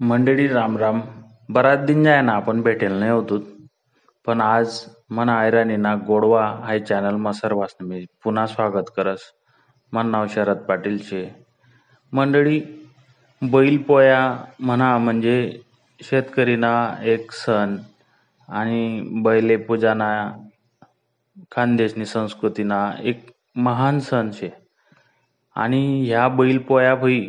[0.00, 1.00] मंडळी राम राम.
[1.48, 3.38] बराच दिन जाय ना आपण भेटेल नाही होतो
[4.26, 4.80] पण आज
[5.10, 5.28] मन
[5.80, 9.20] ना गोडवा हाय चॅनलमा सर्वांसनं मी पुन्हा स्वागत करस.
[9.92, 11.24] मन नाव शरद पाटील शे
[12.12, 12.60] मंडळी
[13.42, 14.20] बैलपोया
[14.60, 15.60] म्हणा म्हणजे
[16.00, 17.76] शेतकरीना एक सण
[18.48, 20.10] आणि बैले पूजाना
[21.50, 23.26] खानदेशनी संस्कृतीना एक
[23.56, 24.50] महान सण शे.
[25.56, 27.28] आणि ह्या बैलपोया भई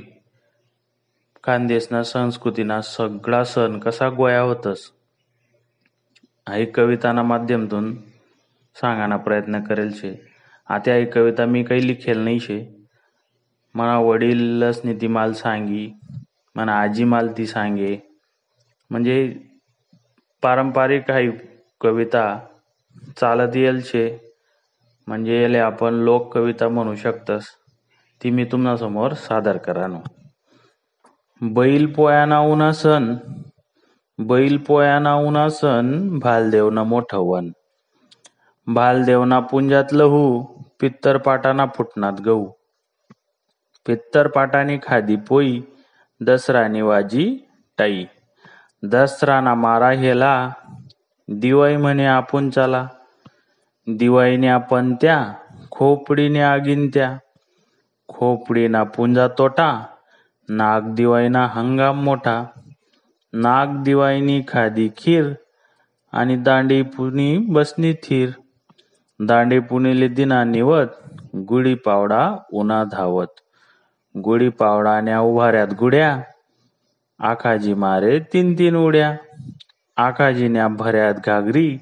[1.47, 4.91] खानदेशना संस्कृतीना सगळा सण कसा गोया होतस?
[6.49, 7.95] हा कविताना माध्यमातून
[8.75, 10.13] सांगाना प्रयत्न करेल शे.
[10.69, 12.87] आता ही कविता मी काही लिखेल नाही शे.
[13.75, 15.93] मना वडीलच ती माल सांगी
[16.55, 17.97] मना आजी माल ती सांगे.
[18.89, 19.35] म्हणजे
[20.41, 21.31] पारंपरिक काही
[21.81, 22.39] कविता
[23.17, 24.33] चालत येईल शे.
[25.07, 27.45] म्हणजे याला आपण लोक कविता म्हणू शकतस.
[28.23, 28.45] ती मी
[28.79, 30.16] समोर सादर करानो.
[31.43, 33.17] बैल पोयाना उना सण
[34.19, 37.51] बैल पोयाना उना सण भालदेवना मोठं वन.
[38.73, 40.43] भालदेवना पुंजात लहू
[40.79, 42.47] पित्तर पाटाना फुटनात गहू.
[43.85, 45.63] पित्तर पाटानी खादी पोई
[46.21, 48.05] दसरानी वाजी टाई.
[48.83, 50.53] दसराना मारा हेला
[51.27, 52.87] दिवाई म्हणे आपण चला
[53.87, 55.33] दिवाळीने आपण त्या
[55.71, 57.17] खोपडीने आगीन त्या
[58.07, 59.85] खोपडीना पुंजा तोटा
[60.49, 62.45] नाग दिवाळीना हंगाम मोठा.
[63.33, 65.33] नाग दिवाळीनी खादी खीर
[66.11, 68.29] आणि दांडी पुनी बसनी थीर.
[69.19, 70.87] दांडी पुणेले दिना निवत
[71.35, 73.25] गुढी पावडा उन्हा धावत.
[74.17, 76.21] गुढी पावडाण्या उभाऱ्यात गुड्या
[77.19, 79.17] आखाजी मारे तीन तीन उड्या.
[79.97, 81.77] आखाजीन्या भऱ्यात घागरी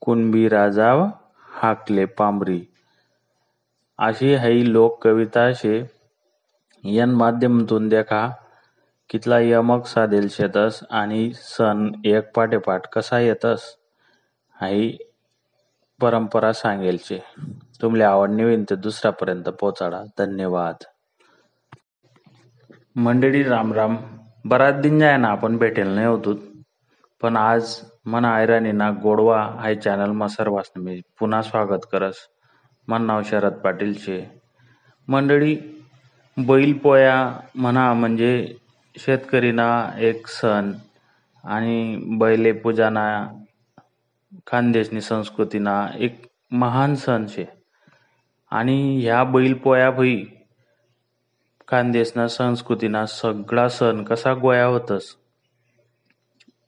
[0.00, 0.94] कुणबी राजा
[1.50, 2.62] हाकले पांबरी.
[3.98, 5.95] अशी हई लोक कविता शे.
[6.88, 8.30] यन माध्यमातून देखा
[9.10, 13.76] कितला यमक साधेल शेतस आणि सण एक पाठेपाठ कसा येतस
[14.60, 14.92] हाई
[16.00, 17.24] परंपरा सांगेलचे.
[17.82, 20.02] तुमले आवड निवीन ते दुसऱ्यापर्यंत पोचाडा.
[20.18, 20.74] धन्यवाद.
[22.96, 23.96] मंडळी राम राम.
[24.44, 26.34] बराच दिन जाय ना आपण भेटेल नाही होतो.
[27.22, 32.14] पण आज मना ना गोडवा हाय चॅनलमा सर्वांसनं मी पुन्हा स्वागत करस.
[32.88, 34.40] मन नाव शरद पाटील शे
[35.08, 35.75] मंडळी
[36.36, 38.54] बैलपोया म्हणा म्हणजे
[38.98, 40.72] शेतकरीना एक सण
[41.44, 43.06] आणि बैले पूजाना
[44.46, 46.20] खानदेशनी संस्कृतीना एक
[46.50, 47.44] महान सण शे.
[48.50, 50.24] आणि ह्या बैलपोया भई
[51.68, 55.14] खानदेशना संस्कृतीना सगळा सण कसा गोया होतस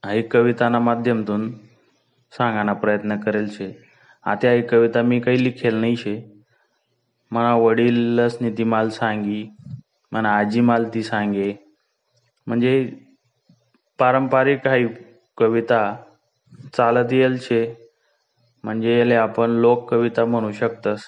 [0.04, 1.50] हा कविताना माध्यमातून
[2.32, 3.72] सांगाना प्रयत्न करेल शे.
[4.24, 6.37] आता ही कविता मी काही लिखेल नाही शे.
[7.32, 9.42] मना वडीलच ती माल सांगी
[10.12, 11.52] मना आजी माल ती सांगे.
[12.46, 12.90] म्हणजे
[13.98, 14.86] पारंपरिक काही
[15.38, 15.80] कविता
[16.76, 17.62] चालत येईल शे.
[18.64, 21.02] म्हणजे याले आपण लोक कविता म्हणू शकतस.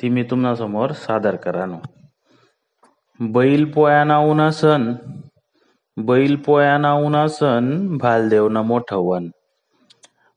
[0.00, 0.24] ती मी
[0.58, 1.78] समोर सादर करानो.
[3.20, 4.92] बैल पोयाना उना सण
[5.96, 9.28] बैल पोयाना उना सण भालदेवना मोठं वन.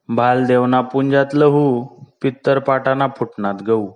[0.09, 1.83] भालदेवना पुंजात लहू
[2.21, 3.87] पित्तर पाटाना फुटनात गहू.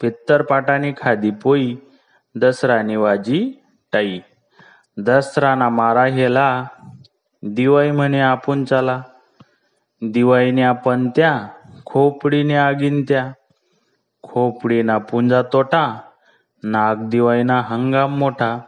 [0.00, 1.76] पित्तर पाटानी खादी पोई
[2.36, 3.52] दसरानी वाजी
[3.92, 4.20] टाई.
[4.98, 6.64] दसराना मारा हेला
[7.42, 9.02] दिवाई म्हणे आपण चला.
[10.02, 11.48] दिवाईने आपण त्या
[11.86, 13.32] खोपडीने आगीन त्या.
[14.22, 16.00] खोपडीना पुंजा तोटा
[16.62, 18.58] नाग दिवाईना हंगाम मोठा.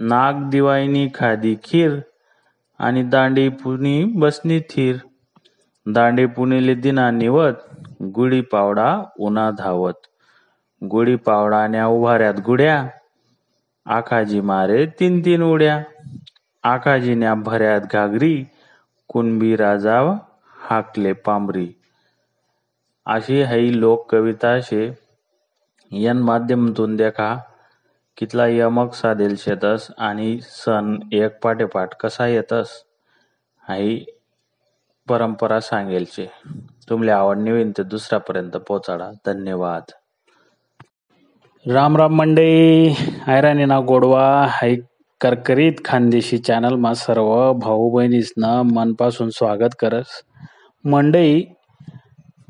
[0.00, 1.96] नाग दिवाईनी खादी खीर
[2.78, 4.96] आणि दांडी पुनी बसनी थीर.
[5.86, 7.54] दांडी पुणेले दिना निवत
[8.02, 9.94] गुढी पावडा उन्हा धावत.
[10.84, 12.88] गुढी पावडाण्या उभाऱ्यात गुड्या
[13.86, 15.84] आखाजी मारे तीन तीन उड्या
[16.62, 18.44] आखाजीन्या भऱ्यात घागरी
[19.08, 20.00] कुणबी राजा
[20.56, 21.68] हाकले पांबरी.
[23.06, 24.98] अशी ही लोक कविता शे.
[25.90, 27.36] यन माध्यमातून देखा
[28.16, 32.70] कितला यमक साधेल शेतस आणि सण एक पाठेपाठ कसा येतस
[33.68, 34.04] हाई
[35.08, 36.30] परंपरा सांगेल शे.
[36.88, 39.10] तुमले आवड निवीन ते दुसऱ्यापर्यंत पोचाडा.
[39.26, 39.82] धन्यवाद.
[41.68, 42.94] राम राम मंडई
[43.28, 44.26] ना गोडवा.
[44.50, 44.74] हाय
[45.20, 46.38] करकरीत खानदेशी
[46.80, 50.14] मा सर्व भाऊ बहिणीसनं मनपासून स्वागत करस
[50.84, 51.42] मंडई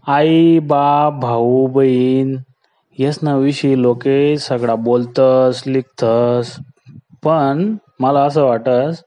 [0.06, 2.34] आई बाप भाऊ बहीण
[3.22, 6.54] ना विषयी लोके सगळा बोलतस लिखतस.
[7.24, 9.02] पण मला असं वाटस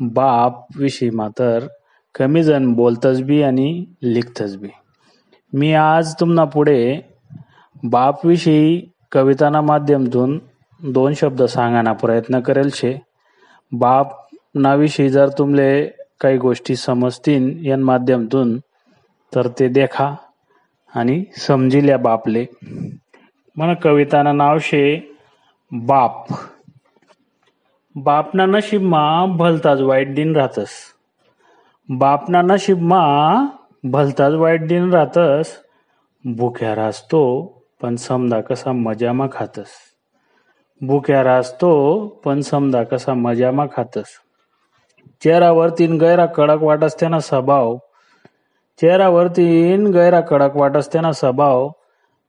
[0.00, 1.66] बाप विषयी मात्र
[2.14, 4.68] कमी जण बोलतस बी आणि लिखतस बी.
[5.52, 7.00] मी आज तुम्हाला पुढे
[7.82, 10.40] बाप विषयी कविताना माध्यमातून
[10.82, 13.02] दोन शब्द सांगाना प्रयत्न करेल शे.
[13.72, 15.86] बाप नाविषयी जर तुमले
[16.20, 18.58] काही गोष्टी समजतीन या माध्यमातून
[19.34, 20.14] तर ते देखा
[20.94, 22.46] आणि समजिल्या बापले.
[23.56, 25.16] मला कवितानं नाव शे
[25.72, 26.24] बाप.
[27.94, 30.68] बापना नशीबमा भलताच वाईट दिन राहतस
[31.88, 33.44] बापना नशीबमा
[33.84, 35.46] भलताच वाईट दिन राहतस
[36.24, 39.68] भुक्या राहतो पण समदा कसा मजामा खातस.
[40.82, 44.04] भुक्या राजतो पण समदा कसा मजामा खातस.
[45.22, 47.76] चेहरावरतीन गैरा कडक वाटस त्यांना स्वभाव.
[48.80, 51.68] चेहरावरतीन गैरा कडक वाटस त्यांना स्वभाव.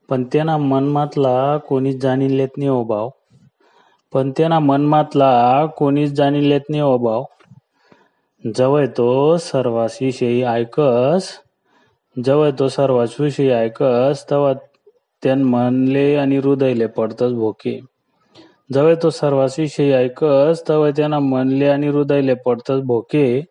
[0.10, 3.10] पण त्यांना मनमातला कोणीच जाणीन लेत नाही ओ भाव
[4.14, 7.24] पण त्यांना मनमातला कोणीच जाणीन लेत नाही ओ भाव
[8.56, 11.30] जवळ तो सर्वांविषयी ऐकस.
[12.26, 14.54] जवळ तो सर्वांविषयी ऐकस तेव्हा
[15.28, 17.80] त्यान मनले आणि हृदयले पडतस भोके.
[18.74, 23.42] जवळ तो सर्वासविषयी ऐकस तवय त्यांना मनले आणि हृदयले पडतस भोके.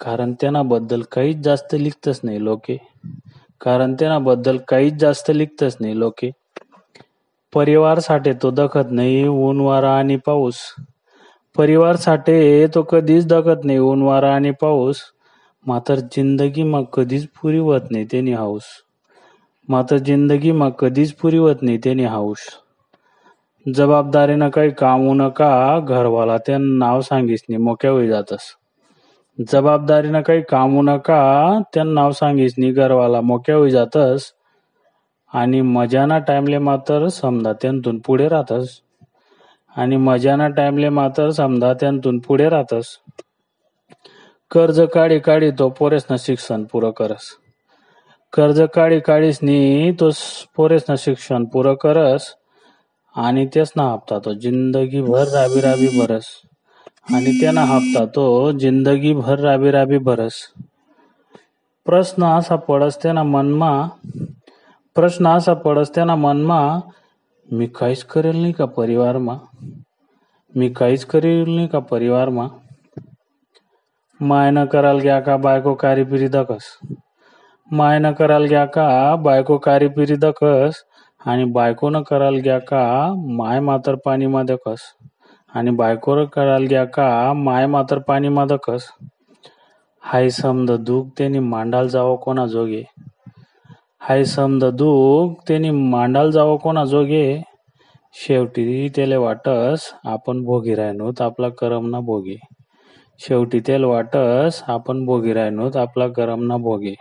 [0.00, 2.76] कारण त्यांना बद्दल काहीच जास्त लिखतच नाही लोके.
[3.60, 6.30] कारण त्यांना बद्दल काहीच जास्त लिखतच नाही लोके.
[7.54, 10.56] परिवार साठे तो दखत नाही ऊन वारा आणि पाऊस.
[11.56, 14.96] परिवार साठे तो कधीच दखत नाही ऊन वारा आणि पाऊस.
[15.66, 18.62] मात्र जिंदगी मग कधीच पुरी होत नाही त्यांनी हाऊस
[19.68, 22.38] मात्र जिंदगी मग कधीच पुरी होत नाही त्यानी हाऊस.
[23.74, 28.38] जबाबदारीनं काही कामू नका घरवाला ते नाव सांगीस नाही मोक्या होई जातस.
[29.52, 34.32] जबाबदारीनं काही कामू नका त्या नाव सांगीस नाही घरवाला मोक्या होई जातस.
[35.34, 38.68] आणि मजाना टाइमले मात्र समजा त्यांतून पुढे राहतस.
[39.76, 42.86] आणि मजाना टाइमले मात्र समजा त्यांतून पुढे राहतस.
[44.50, 47.22] कर्ज काढी काढी तो पोरेसनं शिक्षण पुरं करस.
[48.32, 50.10] कर्ज काढी काढीस नी तो
[50.56, 52.24] पोरेसनं शिक्षण पुरं करस
[53.16, 56.26] आणि त्यासना हप्ता तो जिंदगी भर राबी राबी भरस.
[57.14, 60.34] आणि त्याना हप्ता तो जिंदगी भर राबी राबी भरस.
[61.86, 63.70] प्रश्न असा पडस त्याना मनमा
[64.96, 66.60] प्रश्न असा पडस त्याना मनमा
[67.48, 69.36] मी काहीच करेल नाही का परिवारमा?
[70.54, 72.46] मी काहीच करेल नाही का परिवारमा?
[74.20, 76.78] मायनं कराल ग्या का बायको कारी पिरी दकस
[77.72, 80.14] मायनं कराल ग्या का बायको कारी पिरी
[81.26, 84.42] आणि बायकोनं कराल ग्या का माय मातर पाणी मा
[85.54, 88.44] आणि बायकोनं कराल ग्या का माय मातर पाणी मा
[90.00, 92.82] हाय समद दुःख त्यांनी मांडाल जावं कोणा जोगे.
[93.98, 97.42] हाय समद दुःख त्यांनी मांडाल जावं कोणा जोगे.
[98.14, 102.36] शेवटी त्याले वाटस आपण भोगी राहणोत आपला करम ना भोगे.
[103.18, 106.94] शेवटी त्याला वाटस आपण भोगी राहणोत आपला करम ना भोगे.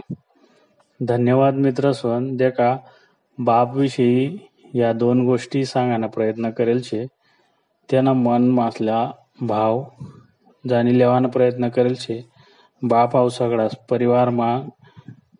[1.07, 2.77] धन्यवाद मित्र सोन देखा
[3.39, 4.37] बापविषयी
[4.73, 7.05] या दोन गोष्टी सांगायला प्रयत्न करेल छे
[7.91, 9.11] त्यांना मन मासल्या
[9.41, 9.83] भाव
[10.69, 12.29] जाणी लेवाना प्रयत्न करेल छे
[12.81, 14.61] बाप आव सगळाच परिवारमा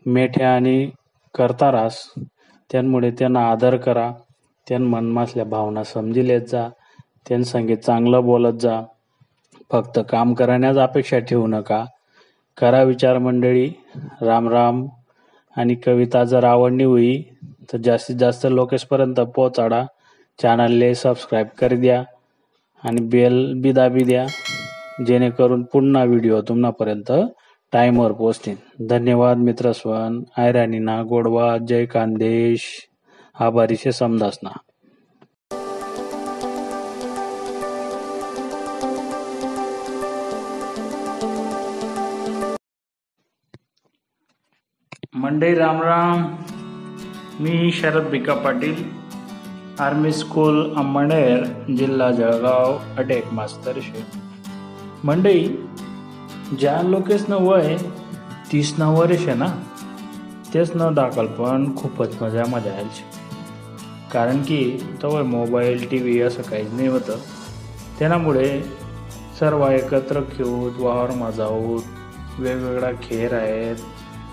[0.05, 0.89] मेठ्या आणि
[1.37, 1.97] करता रास.
[2.71, 4.11] त्यामुळे त्यांना आदर करा.
[4.69, 6.69] त्यान मनमासल्या भावना समजी लेत जा.
[7.27, 8.81] त्यान संगीत चांगलं बोलत जा.
[9.71, 11.85] फक्त काम करण्याच अपेक्षा ठेवू नका.
[12.57, 13.71] करा विचार मंडळी.
[14.21, 14.87] राम राम.
[15.57, 17.21] आणि कविता जर आवडली होई
[17.71, 19.85] तर जास्तीत जास्त लोकेशपर्यंत पोहोचाडा.
[20.41, 22.03] चॅनलले सबस्क्राईब करी द्या
[22.83, 24.25] आणि बेल बी दाबी द्या
[25.05, 27.11] जेणेकरून पुन्हा व्हिडिओ तुम्हापर्यंत
[27.73, 31.57] टाईमवर पोचतील धन्यवाद मित्रस्वन आयराणीना गोडवा.
[31.57, 32.63] जय खानदेश
[33.39, 34.49] आभारीशे समदासना.
[45.25, 46.19] मंडई रामराम
[47.39, 48.75] मी शरद भिका पाटील.
[49.79, 51.43] आर्मी स्कूल अंबणेर
[51.77, 54.03] जिल्हा जळगाव अटेक मास्तर शे.
[55.03, 55.47] मंडई
[56.59, 57.77] ज्या लोकेसनं वय
[58.51, 59.47] तीस न वर्ष ना?
[60.53, 63.03] तेच न दाखल पण खूपच मजा मजा यायची
[64.13, 67.17] कारण की तवय मोबाईल टी व्ही असं काहीच नाही होतं.
[67.99, 68.61] त्यामुळे
[69.39, 71.83] सर्व एकत्र खेळूत वावर जाऊत
[72.39, 73.75] वेगवेगळा खेळ आहेत.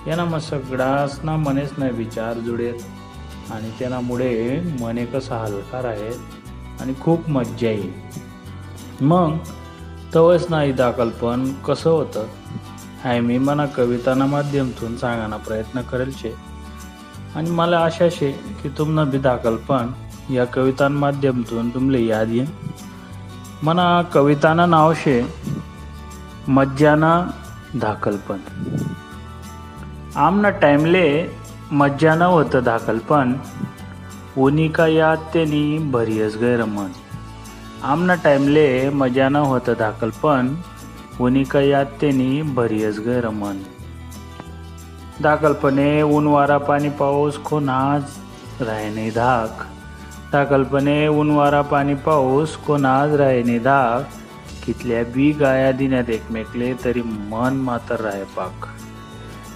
[0.06, 6.94] यांना मग सगळाच ना मनेच नाही विचार जुडेत आणि त्यामुळे मने कसं हलकार आहेत आणि
[7.00, 7.92] खूप मज्जा येईल.
[9.00, 9.36] मग
[10.14, 12.26] तवच नाही दाखलपण कसं होतं?
[13.04, 16.34] हाय मी मना कविताना माध्यमातून सांगायला प्रयत्न करेल छे
[17.36, 18.30] आणि मला आशा शे
[18.62, 19.90] की तुमनं बी दाखलपण
[20.32, 22.46] या कवितां माध्यमातून तुमले याद येईन
[23.62, 25.22] मना कविताना नाव शे
[26.48, 27.12] मज्जाना
[27.80, 28.38] धाकलपण
[30.16, 31.36] आमना टाईमले
[31.70, 33.32] मज्जानं होतं धाकलपण
[34.38, 36.90] उनी का याद त्यांनी भरियस गैरमन
[37.82, 40.54] आमना टाईमले मजानं होतं धाकलपण
[41.20, 43.58] उनिका यात त्यांनी भरियस गैर मन
[45.20, 48.02] दाखलपणे ऊन वारा पाणी पाऊस कोणाच
[48.60, 49.62] राहे नाही धाक।
[50.32, 54.02] दाखलपणे ऊन वारा पाणी पाऊस कोणाच राहे नाही धाक।
[54.66, 58.66] कितल्या बी गाया दिण्यात एकमेकले तरी मन मात्र राहे पाक।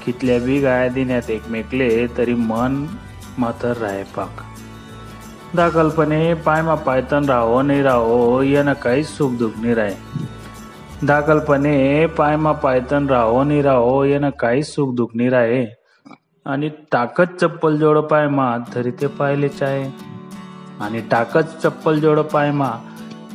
[0.07, 2.85] कितल्या बी गाय दिण्यात एकमेकले तरी मन
[3.39, 4.43] मात्र राहे पाक.
[5.57, 13.07] दाकल्पने पायमा पायतन राहो नाही राहो यानं काहीच सुख दुख नाही राहे दाकल्पने पायमा पायतन
[13.09, 15.65] राहो नाही राहो यानं काहीच सुख दुख नाही राहे
[16.47, 19.91] आणि टाकत चप्पल जोड पायमा तरी ते पाहिलेच आहे
[20.81, 22.71] आणि टाकत चप्पल जोड पायमा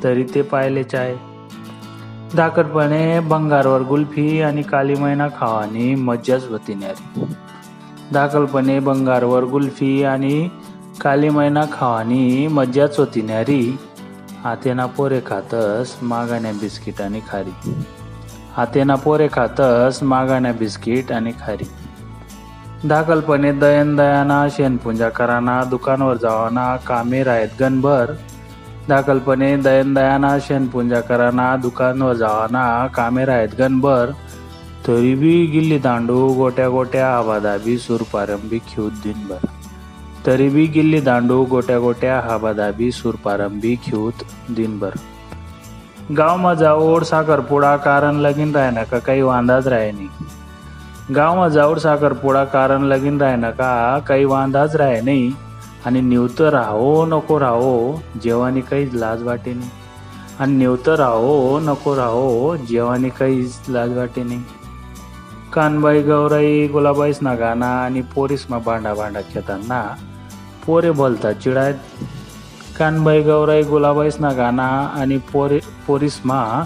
[0.04, 1.16] तरी ते पाहिलेच आहे
[2.38, 7.34] धाकटपणे बंगारवर गुल्फी आणि काली मैना खावानी मज्जाच होती न्यारी
[8.12, 10.50] दाखलपणे बंगारवर गुल्फी आणि
[11.02, 13.78] काली मैना खावानी मज्जाच होती न्यारी
[14.44, 17.74] हातेना पोरे खातस मागाण्या बिस्किट आणि खारी.
[18.58, 21.70] हातेना पोरे खातस मागाण्या बिस्किट आणि खारी.
[22.88, 28.12] दाखलपणे दयन दयाना शेणपुंजा कराना दुकानवर जावाना कामे राहत गणभर
[28.90, 34.12] दाखलपणे दयन दयाना शेणपुंजा कराना दुकानवर जावाना कामे राहत गणभर.
[34.88, 39.46] तरी बी गिल्ली दांडू गोट्या गोट्या आबादाबी सुरपारंबी खिऊत दिनभर.
[40.26, 44.90] तरी बी गिल्ली दांडू गोट्या गोट्या हाबादाबी सुरपारंबी खिऊत दिनभर.
[46.18, 52.84] गावमा जाओड साखरपुडा कारण लगीन राह का काही वांदाच राहे नाही गावमा जाऊड साखरपुडा कारण
[52.84, 55.32] लगीन राह का काही वांदाच राह नाही
[55.86, 59.70] आणि निवतं राहो नको राहो जेवानी काहीच लाज वाटे नाही.
[60.40, 64.44] आणि निवतं राहो नको राहो जेवानी काहीच लाज वाटे नाही.
[65.54, 69.96] कानबाई गौराई गुलाबाईस ना गाना आणि पोरीसमा भांडा भांडा खेताना
[70.66, 71.76] पोरे बोलतात चिडायत.
[72.80, 76.64] कानबाई गौराई गुलाबाईस ना गाना आणि पोरे पोरीसमा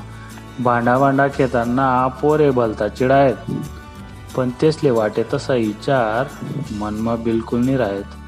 [0.59, 3.35] भांडा भांडा खेताना पोरे बोलतात चिडायत.
[4.37, 6.27] पण तेसले वाटे तसा विचार
[6.79, 8.24] मनमा बिलकुल नाही राहत.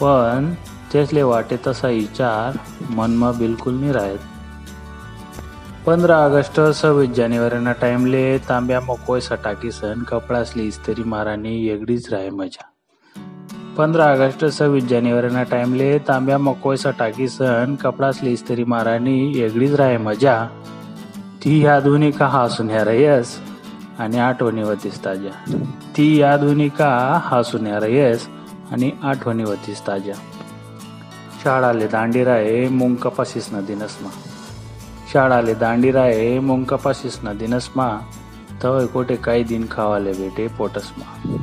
[0.00, 0.52] पण
[0.92, 2.56] तेसले वाटे तसा विचार
[2.90, 4.18] मनमा बिलकुल नाही राहत.
[5.86, 12.64] पंधरा ऑगस्ट सव्वीस जानेवारीना टाइमले तांब्या मकोय सटाकी सण कपडासली इस्त्री मारानी वेगळीच राहे मजा.
[13.76, 20.46] पंधरा ऑगस्ट सव्वीस जानेवारीना टाइमले तांब्या मकोय सटाकी सण कपडासली इस्त्री मारानी वेगळीच राहे मजा.
[21.44, 23.38] ती ह्या दोन्ही हसून ह्या रयस
[23.98, 25.62] आणि आठवणीवर दिसता ज्या
[25.96, 26.68] ती या दोन्ही
[27.22, 28.28] हसून ह्या रयस
[28.72, 30.14] आणि आठवणी वतीस ताज्या.
[31.44, 34.08] शाळाले दांडी राहे मुंग कपाशीस न दिनसमा.
[35.12, 37.98] शाळाले दांडीराये मुंग कपाशीस न दिनसमा
[38.62, 41.36] तवय कोटे काही दिन खावाले भेटे पोटसमा.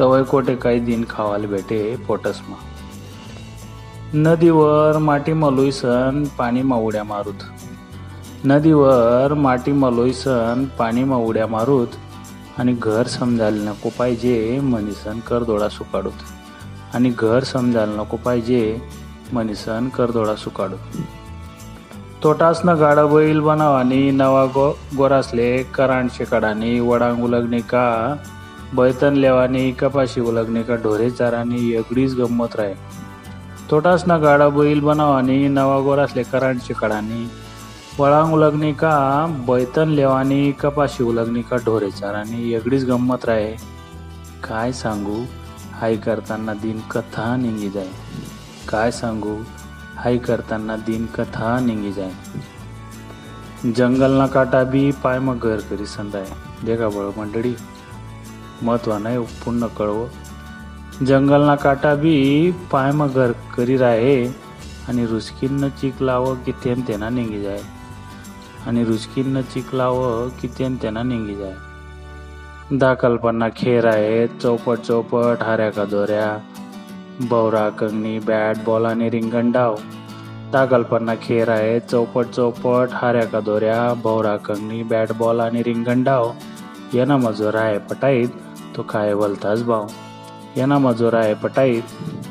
[0.00, 2.56] तवय कोटे काही दिन खावाले भेटे पोटसमा.
[4.14, 7.42] नदीवर माटी मलुईसन पाणी उड्या मारूत.
[8.44, 11.88] नदीवर माटी मलोईसन पाणी उड्या मारूत
[12.58, 16.29] आणि घर समजायला नको पाहिजे म्हणीसन करदोडा सुकाडूत.
[16.94, 18.62] आणि घर समजायला नको पाहिजे
[19.32, 20.76] मनीसन करदोडा सुकाडू.
[22.22, 27.86] तोटासनं गाडा बैल बनावानी नवा गो गोरासले करांड शेकाडानी वडांग उलगणे का
[28.76, 32.74] बैतन लेवानी कपाशी उलगणे का ढोरे चारानी एगडीच गंमत राहे
[33.70, 37.26] तोटासनं गाडा बैल बनावानी नवा गोरासले करांड शेकाडानी
[37.98, 38.94] वळांग उलगणी का
[39.48, 43.52] बैतन लेवानी कपाशी उलगणी का ढोरे चारानी एगडीच गंमत राहे
[44.44, 45.24] काय सांगू?
[45.80, 47.88] हाय करताना दिन कथा निघी जाय.
[48.68, 49.42] काय सांगू?
[49.96, 52.12] हाय करताना दिन कथा निघी जाय.
[53.72, 56.26] जंगलना काटा बी पाय मग घर करी संदाय.
[56.66, 57.54] देखा बळ मंडळी
[58.62, 60.06] महत्वा नाही पूर्ण कळव.
[61.06, 64.26] जंगलना काटा बी पाय मग घर करी राहे
[64.88, 67.62] आणि रुचकीनं चीक लावं की तेन तेना निघी जाय.
[68.66, 71.54] आणि रुचकीनं चीक लावं की तेन तेना निघी जाय.
[72.72, 76.26] दाकल्पना खेर आहेत चौपट चौपट हाऱ्या का दोऱ्या
[77.30, 79.74] बौरा कंगणी बॅट बॉल आणि रिंगण डाव.
[80.52, 86.30] दाकल्पना खेर आहे चौपट चौपट हाऱ्या कादोऱ्या बौरा कंगणी बॅट बॉल आणि रिंगण डाव.
[86.94, 88.28] यांना मजूर आहे पटाईत
[88.76, 89.86] तो खाय भलताच भाव.
[90.56, 91.82] यांना मजूर आहे पटाईत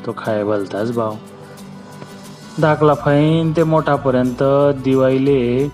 [0.06, 1.14] तो खाय भलताच भाव.
[2.60, 4.42] दाखला फाईन ते मोठापर्यंत
[4.84, 5.68] दिवाळीले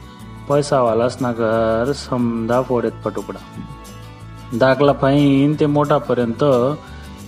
[0.49, 3.39] पैसावालाच ना घर समधा फोडेत पटुकडा.
[4.55, 6.45] दाखला फाईन ते मोठापर्यंत.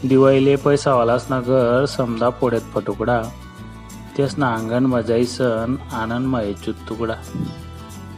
[0.08, 3.22] दिवाळीले पैसावालाच ना घर समजा पोड्यात फटुकडा.
[4.18, 6.42] तेसना ना अंगणमा जाईसन आनंदमा
[6.88, 7.14] तुकडा.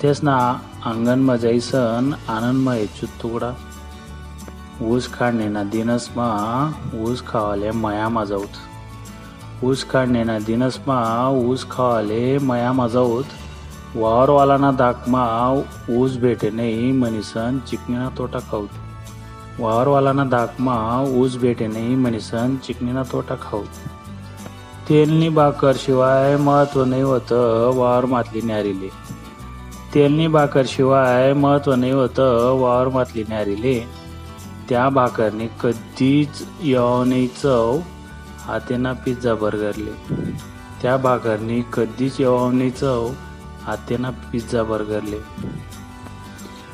[0.03, 2.75] तेसना ना अंगणमा जाईसन आनंदमा
[3.23, 3.51] तुकडा.
[4.83, 6.29] ऊस काढणेना दिनसमा
[6.95, 13.25] ऊस खावाले मया माजाऊत ऊस काढणेना दिनसमा ऊस खावाले मया माजाऊत
[13.97, 15.25] वावरवालाना दाखमा
[15.91, 18.69] ऊस भेटे नाही मनीसन चिकणीना तोटा खाऊत.
[19.59, 23.63] वावरवालाना धाकमा ऊस भेटे नाही म्हणीसन चिकणीना तोटा खाऊ.
[24.89, 28.89] तेलनी भाकर शिवाय महत्त्व नाही होतं वावर मातली न्यारीले.
[29.95, 34.01] तेलनी भाकर शिवाय महत्त्व नाही होतं वावर मातली न्यारीले.
[34.69, 37.79] त्या भाकरनी कधीच यवनी चव
[38.45, 40.15] हातेना पिझ्झा बर्गरले.
[40.83, 43.11] त्या भाकरनी कधीच यवनी चव
[43.63, 45.21] हातेना पिझ्झा बर्गरले.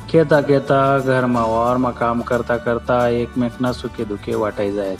[0.09, 4.97] खेता खेता घरमा वावरमा काम करता करता एकमेकना सुखे दुखे वाटायचे आहेत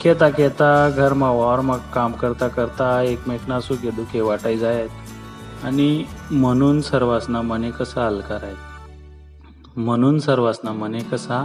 [0.00, 4.88] खेता खेता घरमा वावरमा काम करता करता एकमेकना सुखे दुखे वाटायचे आहेत
[5.64, 11.44] आणि म्हणून सर्वांना मने कसा हलकार आहेत म्हणून सर्वांना मने कसा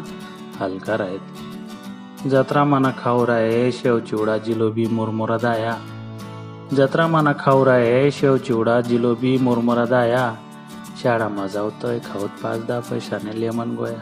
[0.59, 5.73] हलकार आहेत जत्रा मना खाऊ आहे शेव चिवडा जिलोबी मुरमुरा दाया।
[6.77, 10.33] जत्रा मना खाऊ आहे शेव चिवडा जिलोबी मुरमुरा दाया।
[11.02, 13.99] शाळामा जाऊतय खाऊत पाच दहा पैशाने लेमन गोया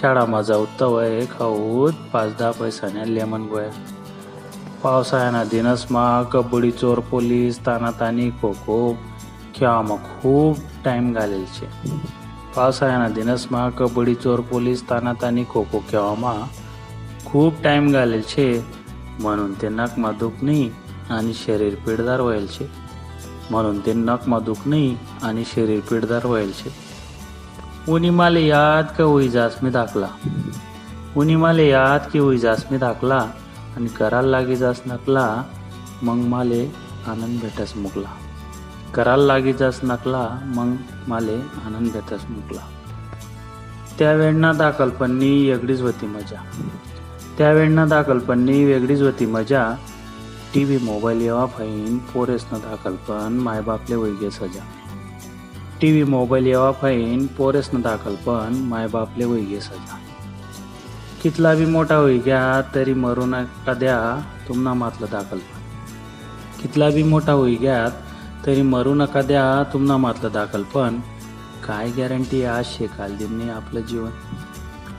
[0.00, 3.70] शाळामा जाऊतय खाऊत पाच दहा पैशाने लेमन गोया
[4.82, 8.78] पावसाळ्याना दिनसमा कबड्डी चोर पोलीस तानातानी खो खो
[9.54, 11.66] खेळामा खूप टाइम घालेल छे
[12.56, 16.34] पावसाळ्याना दिनसमा कबड्डी चोर पोलीस तानातानी खो खो खेळामा
[17.26, 18.48] खूप टाइम घालेल छे
[19.20, 20.70] म्हणून ते नकमा दुख नाही
[21.10, 22.68] आणि शरीर पीडदार व्हायल छे
[23.49, 26.69] म्हणून ते नकमा दुखणी नाही आणि शरीर पीठदार व्हायल छे
[27.91, 30.07] उनी माले याद का होई जास मी दाखला
[31.15, 33.27] उनी माले याद की होई जास मी दाखला
[33.75, 35.43] आणि करायला लागी जास नकला
[36.01, 36.65] मग माले
[37.07, 38.07] आनंद भेटस मुकला.
[38.95, 40.75] करायला लागी जास नकला मग
[41.07, 42.61] माले आनंद भेटस मुकला.
[43.99, 46.41] त्यावेळना दाखलपणी वेगळीच होती मजा.
[47.37, 49.75] त्यावेळना दाखलपणी वेगळीच होती मजा.
[50.53, 54.63] टी व्ही मोबाईल येवा फाईन पोरेसनं दाखलपण मायबापले वैगे सजा.
[55.81, 59.97] टी व्ही मोबाईल येवा फाईन पोरेसनं दाखलपण मायबापले वैगे सजा.
[61.23, 63.97] कितला बी मोठा होई गया तरी मरू नका द्या
[64.47, 65.59] तुमना मातलं दाखलपण
[66.61, 67.91] कितला बी मोठा होई घ्यात
[68.45, 70.99] तरी मरू नका द्या तुमना मातलं दाखलपण
[71.67, 74.09] काय गॅरंटी आज शेकाल दिन नाही आपलं जीवन?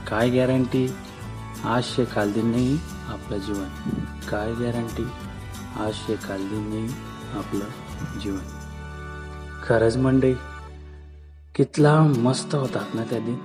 [0.09, 0.87] काय गॅरंटी
[1.64, 3.68] आज शेकाल नाही आपलं जीवन?
[4.31, 5.05] काय गॅरंटी?
[5.80, 6.87] आज शेकाल नाही
[7.38, 8.40] आपलं जीवन.
[9.62, 10.32] खरंच मंडई
[11.54, 13.37] कितला मस्त होतात ना त्या दिन.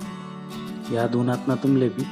[0.92, 2.04] या उन्हात ना तुमले बी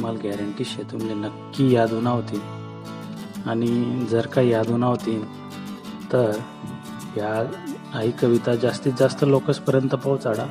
[0.00, 2.40] मला गॅरंटी शे तुमले नक्की याद उन्हा होती
[3.46, 5.18] आणि जर का याद उन्हा होती
[6.12, 6.38] तर
[7.16, 7.32] या
[7.98, 10.46] आई कविता जास्तीत जास्त लोकसपर्यंत पोहोचाडा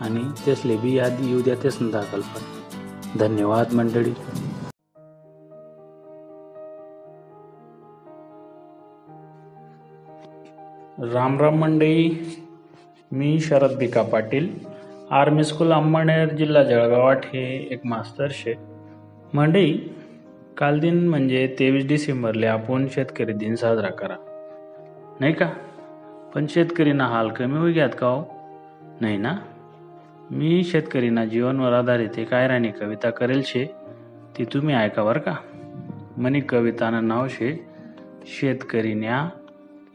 [0.00, 4.12] आणि तेसले बी याद येऊ द्या तेच दाखल पण धन्यवाद मंडळी.
[11.02, 12.26] राम राम मंडळी
[13.12, 14.54] मी शरद भिका पाटील.
[15.10, 18.54] आर्मी स्कूल अंमळनेर जिल्हा जळगावात हे एक मास्तर शे.
[19.34, 19.94] मंडळी
[20.56, 24.14] काल दिन म्हणजे तेवीस डिसेंबरले आपण शेतकरी दिन साजरा करा.
[25.20, 25.50] नाही का?
[26.34, 28.24] पण शेतकरीना हाल कमी होई घ्यात का हो?
[29.00, 29.38] नाही ना?
[30.30, 33.66] मी शेतकरीना जीवनवर आधारित एक आयराणी कविता करेल शे.
[34.38, 35.34] ती तुम्ही ऐका बरं का.
[36.16, 37.66] म्हणे कवितानं नाव शे
[38.26, 39.28] शेतकरीन्या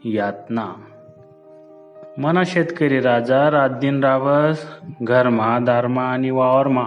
[0.04, 0.66] यातना.
[2.18, 4.66] मना शेतकरी राजा रात दिन रावस
[5.02, 6.84] घरमा दारमा आणि वावरमा.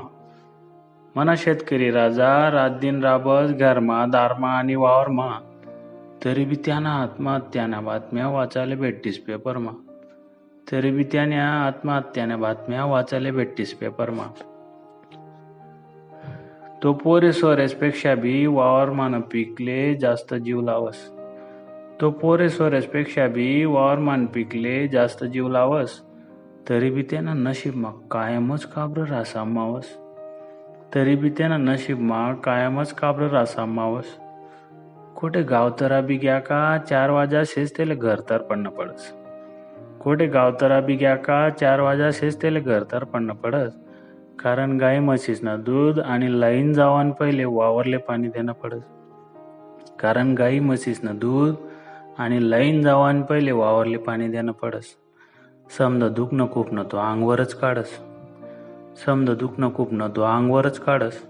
[1.16, 5.40] मना शेतकरी राजा रात दिन राबस घरमा दारमा आणि वावरमा.
[6.26, 9.72] तरी बी त्यानं आत्महत्याना बातम्या वाचायला भेटतीस पेपरमा.
[10.72, 14.24] तरी बी त्याने आत्महत्याने बातम्या वाचायला भेटतीस पेपरमा.
[16.84, 21.17] तो पोरे सोरेसपेक्षा बी वावरमान पिकले जास्त जीव लावस.
[22.02, 26.00] तो पोरे सोरेसपेक्षा बी वावरमान पिकले जास्त जीव लावस
[26.70, 29.86] तरी बी त्यानं नशीबमा कायमच काब्र रासा मावस
[30.96, 34.06] तरी बी त्यानं नशीबमा कायमच काब्र रासा मावस
[35.16, 39.12] खोटे गावतरा बी घ्या का चार वाजा शेच त्याला घर तर पडणं पडस.
[40.00, 43.72] खोटे गावतरा बी घ्या का चार वाजा शेच त्याला घर तर पडणं पडस.
[44.40, 48.84] कारण गाई म्हशीसनं दूध आणि लाईन जावान पहिले वावरले पाणी देणं पडस.
[50.00, 51.56] कारण गाई म्हशीसनं दूध
[52.20, 54.86] आणि लाईन जावान पहिले वावरले पाणी देणं पडस.
[55.78, 57.90] समजा दुखणं खूपनं तो अंगवरच काढस.
[59.06, 61.22] समजा दुखणं खूपनं तो अंगवरच काढस.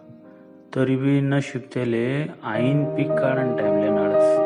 [0.75, 4.37] तरी बी न त्याले आईन पीक काढण टाईमले नडस.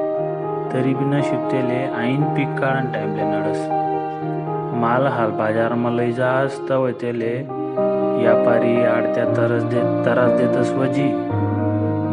[0.73, 3.67] तरी बी न त्याले आईन पीक काढण टाईमले नडस.
[4.75, 7.35] माल हाल बाजारमा लई जास तव तेले.
[8.21, 11.30] व्यापारी आडत्या तरस देत तरास देतस वजी.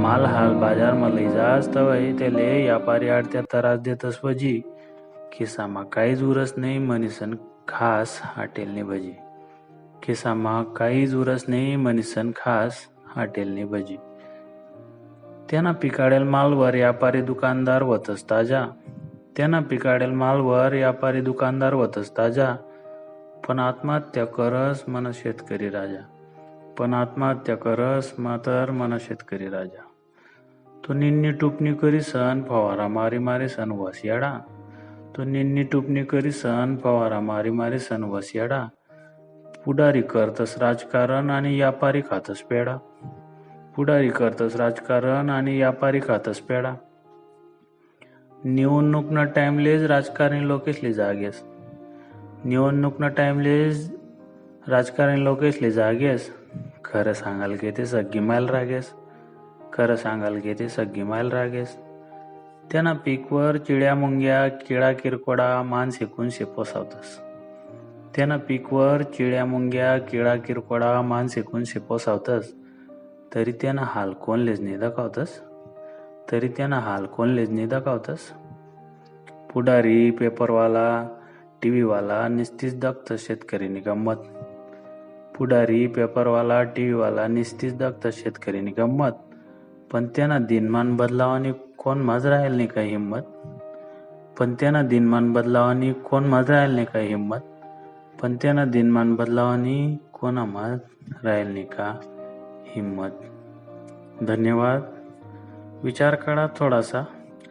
[0.08, 4.62] माल हाल बाजार लई जास तव त्याले व्यापारी आडत्या त्रास देतस वजी
[5.32, 7.34] खिसामा काहीच उरस नाही म्हणीसन
[7.68, 9.12] खास हॉटेलने भजी.
[10.02, 12.76] खिसामा काहीच उरस नाही म्हणीसन खास
[13.16, 13.96] हॉटेलने भजी.
[15.50, 18.66] त्यांना पिकाडेल मालवर व्यापारी दुकानदार वतस ताजा.
[19.36, 22.54] त्यांना पिकाडेल मालवर व्यापारी दुकानदार वतस ताजा.
[23.48, 26.00] पण आत्महत्या करस मन शेतकरी राजा.
[26.78, 29.87] पण आत्महत्या करस मातर मन शेतकरी राजा.
[30.88, 34.38] तो निन्नी टुपणी करी सन फवारा मारी मारी सन वसियाडा
[35.16, 38.66] तो निन्नी टुपणी करी सन फवारा मारी मारी सन वसियाडा
[39.64, 42.76] पुढारी करतस राजकारण आणि व्यापारी खातस पेडा
[43.76, 46.74] पुढारी करतस राजकारण आणि व्यापारी खातस पेडा
[48.44, 51.44] निवडणूकनं टाइमलेच राजकारणी लोकेसले जागेस.
[52.44, 53.92] निवडणूकनं टाइमलेच
[54.68, 56.30] राजकारणी लोकेसले जागेस.
[56.84, 58.94] खरं सांगाल की ते सगळी मायल रागेस.
[59.72, 61.76] खरं सांगाल की ते सगळी मायल रागेस.
[62.72, 67.18] त्यांना पीकवर चिड्या मुंग्या किडा किरकोडा मान शेकून शेपोसावतस
[68.16, 72.54] त्यांना पीकवर चिड्या मुंग्या किडा किरकोडा मान शेकून शेपोसावतस
[73.34, 75.40] तरी त्यांना हाल कोण लेजनी दाखवतस.
[76.32, 78.18] तरी त्यांना हाल कोण लेजनी दाखवतस.
[79.54, 81.08] पुढारी पेपरवाला
[81.62, 84.16] टी व्हीवाला निस्तीच दाखतं शेतकरीनी गंमत.
[85.38, 89.12] पुढारी पेपरवाला टी व्हीवाला निस्तीच दाखतं शेतकरीनी गंमत.
[89.92, 93.20] पण त्यांना दिनमान बदलावानी कोण माझ राहील नाही काही हिंमत?
[94.38, 97.38] पण त्यांना दिनमान बदलावानी कोण माझ राहील नाही काही हिंमत?
[98.22, 100.78] पण त्यांना दिनमान बदलावानी कोणा माझ
[101.24, 101.98] राहील नाही का
[102.66, 103.10] हिंमत?
[104.22, 104.82] धन्यवाद.
[105.82, 107.04] विचार करा थोडासा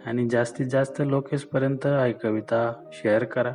[0.05, 3.51] आणि जास्तीत जास्त लोकेसपर्यंत ही कविता शेअर करा.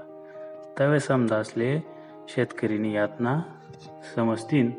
[0.79, 1.85] तवे समजा असले
[2.29, 3.41] शेतकरीनी यातना
[4.17, 4.71] समजतील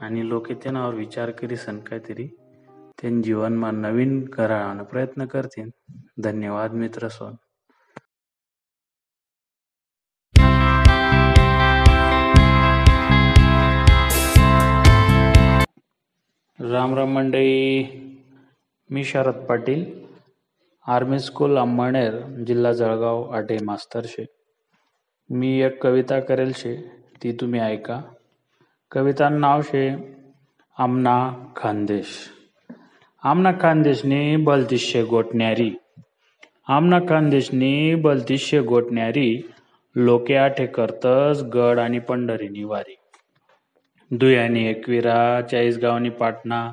[0.00, 2.36] आणि लोक त्यानावर विचार करीसन काहीतरी.
[3.00, 5.70] त्यांनी जीवनमा नवीन करायला प्रयत्न करतील
[6.18, 7.34] धन्यवाद मित्र सोन.
[16.70, 17.84] राम राम मंडळी
[18.90, 20.04] मी शरद पाटील
[20.86, 24.26] आर्मी स्कूल अंमळनेर जिल्हा जळगाव आटे मास्तर शे.
[25.30, 26.76] मी एक कविता करेल शे
[27.22, 28.00] ती तुम्ही ऐका.
[28.90, 30.14] कविता नाव शे
[30.78, 32.33] आमना खानदेश.
[33.24, 35.70] आमना खानदेशनी बलतिशे गोटण्यारी
[36.68, 39.50] आमना खानदेशनी बलतिशे गोटण्यारी
[39.96, 42.96] लोके आठे करतस गड आणि पंढरीनी वारी
[44.10, 46.72] दुयानी एकविरा चाळीसगावनी पाटणा.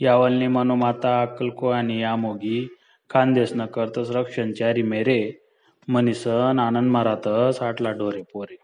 [0.00, 2.76] यावलनी मनोमाता अक्कलको आणि यामोगी.
[3.10, 5.32] खानदेशनं करतस रक्षण चारी मेरे.
[5.88, 8.56] मनीसन आनंद मारातस आटला डोरे पोरे.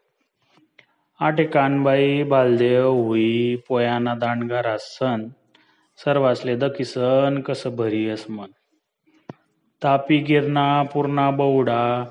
[1.21, 5.29] आटे कानबाई बालदेव हुई पोयाना दांडगा रासन
[5.97, 8.51] सर्वासले दखिसन कसं भरी मन
[9.83, 12.07] तापी गिरणा पूर्णा बौडा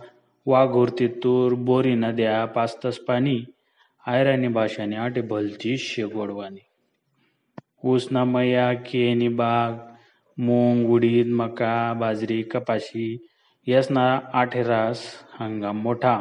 [0.46, 0.89] वाघोर
[1.24, 3.43] तूर बोरी नद्या पास्तस पाणी
[4.08, 6.65] आयराणी भाषाने आटे भलची शेगोडवानी
[7.84, 9.72] उसना मया केनी बाग
[10.38, 13.28] मूग उडीद मका बाजरी कपाशी
[13.67, 15.02] यसना आठे रास
[15.39, 16.19] हंगाम मोठा.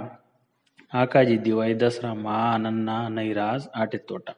[0.94, 4.32] आकाजी दिवाळी दसरा मा आनंदना नैरास आटे तोटा.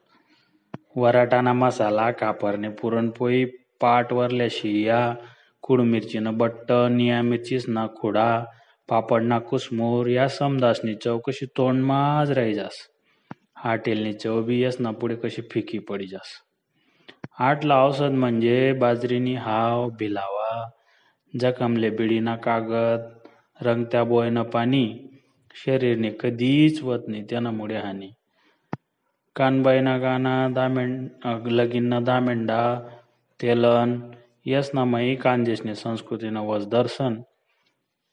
[0.96, 3.44] वराटाना मसाला कापरने पुरणपोळी
[3.80, 5.14] पाट वरल्या शिया
[5.62, 8.44] कुड मिरचीनं बट्ट निया मिरचीसना खुडा
[8.88, 12.76] पापडना कुसमूर या समदासनी चव कशी तोंडमाज राही जास.
[13.56, 16.32] हाटेलनी चव बी यसना पुढे कशी फिकी पडी जास.
[17.38, 20.70] आटला औषध म्हणजे बाजरीनी हाव भिलावा
[21.40, 23.08] जखमले बिडीना कागद
[23.62, 24.86] रंगत्या बोयनं पाणी
[25.64, 28.10] शरीरने कधीच वत नाही त्यानामुळे हानी.
[29.36, 31.10] कानबाईना गाना दामेंड
[31.46, 32.60] लगीनना दामेंडा
[33.40, 34.10] तेलन
[34.46, 37.22] यसना माई कांदेशने संस्कृतीनं वज दर्शन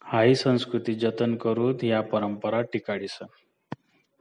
[0.03, 3.25] हाही संस्कृती जतन करूत या परंपरा टिकाडीसन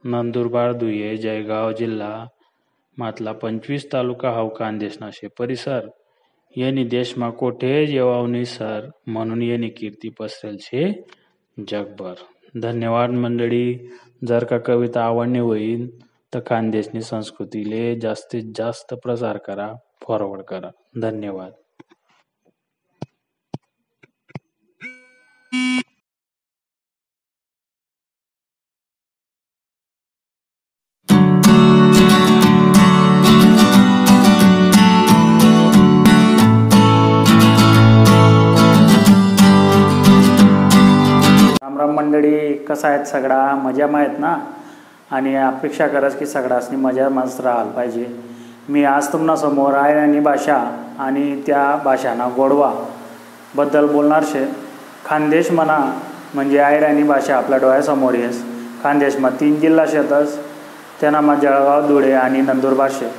[0.09, 2.27] नंदुरबार दुये जयगाव जिल्हा
[2.97, 5.87] मातला पंचवीस तालुका हाव कांदेशना शे परिसर.
[6.55, 11.03] येनी देशमा कोठे जेवावनी सर म्हणून येनी कीर्ती पसरेल शे
[11.67, 12.13] जगभर.
[12.61, 13.89] धन्यवाद मंडळी.
[14.27, 15.89] जर का कविता आवडणी होईल
[16.33, 20.69] तर खानदेशनी संस्कृतीले जास्तीत जास्त प्रसार करा फॉरवर्ड करा.
[21.01, 21.51] धन्यवाद.
[41.63, 43.55] रामराम मंडळी कसा आहेत सगळा?
[43.55, 44.60] मजा आहेत ना?
[45.11, 48.05] आणि अपेक्षा करत की सगळ्यासनी मजा मस्त राहायला पाहिजे.
[48.69, 50.57] मी आज तुम्हाला समोर आणि भाषा
[50.99, 52.73] आणि त्या भाषांना गोडवा
[53.55, 54.45] बद्दल बोलणार शे.
[55.05, 55.79] खानदेश म्हणा
[56.33, 58.43] म्हणजे आयराणी भाषा आपल्या डोळ्यासमोर येस.
[58.83, 60.37] खानदेशमा तीन जिल्हा शेतस.
[61.01, 63.11] तेनामा जळगाव धुळे आणि नंदुरबार शे.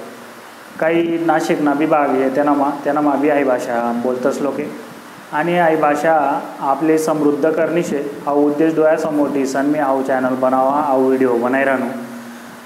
[0.80, 4.91] काही नाशिकना बी भाग आहे तेनामा मा बी आई भाषा बोलतस लोके.
[5.32, 6.14] आणि आई भाषा
[6.60, 9.66] आपले समृद्ध करणी शे हा उद्देश डोळ्यासमोर दिसन.
[9.66, 11.86] मी हाऊ चॅनल बनावा हा व्हिडिओ बनाई राहणू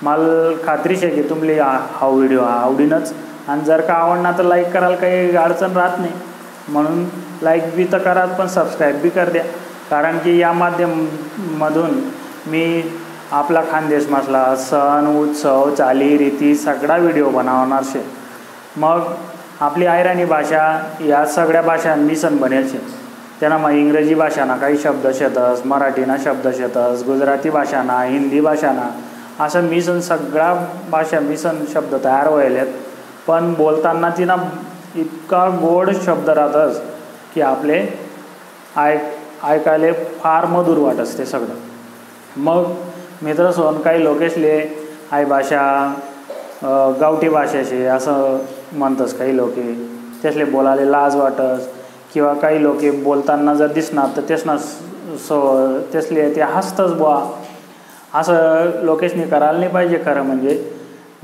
[0.02, 3.12] मला खात्री शे की तुमली हा व्हिडिओ आवडीनच.
[3.48, 6.12] आणि जर का आवडणार तर लाईक करायला काही अडचण राहत नाही.
[6.68, 7.04] म्हणून
[7.42, 9.42] लाईक बी तर करा पण सबस्क्राईब बी कर द्या.
[9.90, 12.00] कारण की या माध्यममधून
[12.50, 12.82] मी
[13.32, 18.04] आपला खानदेश मसला सण उत्सव चाली रीती सगळा व्हिडिओ बनवणार शे.
[18.76, 19.12] मग
[19.60, 20.62] आपली आयराणी भाषा
[21.06, 22.78] या सगळ्या भाषा मिसन बनेल शे
[23.40, 28.88] त्यांना मग इंग्रजी भाषाना काही शब्द शेतस मराठीना शब्द शेतस गुजराती भाषाना हिंदी भाषाना
[29.44, 30.52] असं मिसन सगळ्या
[30.90, 32.66] भाषा मिसन शब्द तयार व्हायलेत.
[33.26, 34.36] पण बोलताना तिना
[34.96, 36.80] इतका गोड शब्द राहतच
[37.34, 37.80] की आपले
[38.76, 38.98] आय
[39.44, 41.54] ऐकायला फार मधुर वाटस ते सगळं.
[42.36, 42.72] मग
[43.22, 44.60] मित्र सोन काही लोकेशले
[45.12, 45.62] आई भाषा
[47.00, 48.38] गावठी भाषेचे असं
[48.72, 49.72] म्हणतस काही लोके.
[50.22, 51.68] त्यासले बोलायला लाज वाटस.
[52.14, 54.56] किंवा काही लोक बोलताना जर दिसणार तर तेसना
[55.26, 55.38] सो
[55.92, 57.20] तेसले ते हसतच बुवा.
[58.14, 60.62] असं लोकेशनी करायला नाही पाहिजे खरं म्हणजे.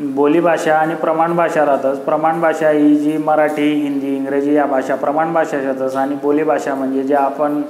[0.00, 5.32] बोलीभाषा आणि प्रमाण भाषा राहतच प्रमाण भाषा ही जी मराठी हिंदी इंग्रजी या भाषा प्रमाण
[5.32, 7.60] भाषा येतच आणि बोलीभाषा म्हणजे जे आपण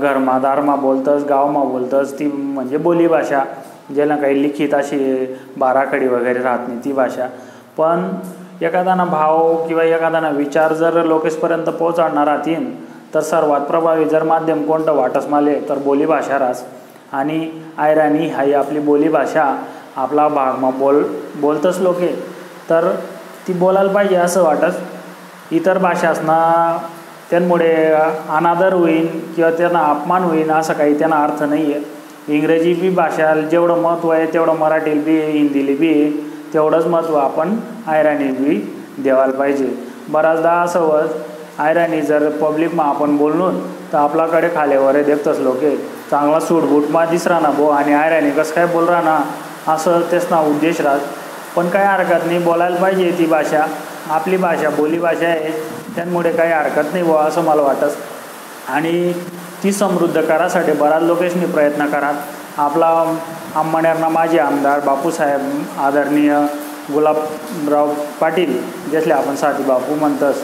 [0.00, 3.44] घरमा दारमा बोलतस गावमा बोलतस ती म्हणजे बोलीभाषा
[3.94, 4.98] ज्याला काही लिखित अशी
[5.56, 7.26] बाराखडी वगैरे राहत नाही ती भाषा.
[7.76, 8.08] पण
[8.62, 12.64] एखादाना भाव किंवा एखादाना विचार जर लोकेशपर्यंत पोहोचवणार राहतील
[13.14, 14.94] तर सर्वात प्रभावी जर माध्यम कोणतं?
[14.94, 16.62] वाटस माले तर बोलीभाषा रास
[17.12, 19.44] आणि आयराणी ही आपली बोलीभाषा
[19.96, 21.02] आपला भाग मग बोल
[21.40, 22.08] बोलतच लोके.
[22.70, 22.90] तर
[23.46, 24.74] ती बोलायला पाहिजे असं वाटत.
[25.52, 26.78] इतर भाषा भाषासना
[27.30, 27.74] त्यांमुळे
[28.30, 33.34] अनादर होईन किंवा त्यांना अपमान होईन असं काही त्यांना अर्थ नाही आहे इंग्रजी बी भाषा
[33.40, 35.94] जेवढं महत्त्व आहे तेवढं मराठीला बी हिंदीला बी.
[36.54, 37.56] तेवढंच महत्त्व आपण
[37.86, 38.56] आयराणी बी
[38.98, 39.68] द्यायला पाहिजे.
[40.08, 43.58] बऱ्याचदा असं होत आयराणी जर पब्लिकमा आपण बोलून
[43.92, 45.76] तर आपल्याकडे खाल्यावर देखतच लोके.
[46.10, 49.20] चांगला सूटबूटमा दिसरा ना भो आणि आयराणी कसं काय बोल ना
[49.72, 51.00] असं तेच ना उद्देश राहत.
[51.56, 53.66] पण काही हरकत नाही बोलायला पाहिजे ती भाषा.
[54.10, 55.50] आपली भाषा बोलीभाषा आहे
[55.96, 57.96] त्यामुळे काही हरकत नाही बुवा असं मला वाटत.
[58.68, 59.12] आणि
[59.62, 62.12] ती समृद्ध करासाठी बऱ्याच लोकेशनी प्रयत्न करा.
[62.58, 62.88] आपला
[63.56, 66.34] अंमण्यारना माजी आमदार बापूसाहेब आदरणीय
[66.92, 68.56] गुलाबराव पाटील
[68.90, 70.42] ज्यासले आपण साथी बापू म्हणतस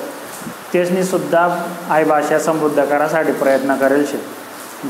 [0.72, 1.48] तेचनी सुद्धा
[1.90, 4.20] आई भाषा समृद्ध करासाठी प्रयत्न करेल शे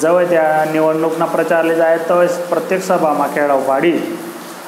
[0.00, 3.92] जवळ त्या निवडणूकना प्रचारले जाय तवच प्रत्येक सभामा खेळाव पाडी